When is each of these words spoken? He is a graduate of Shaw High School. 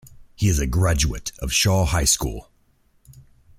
He 0.35 0.49
is 0.49 0.57
a 0.57 0.65
graduate 0.65 1.31
of 1.43 1.53
Shaw 1.53 1.85
High 1.85 2.05
School. 2.05 2.49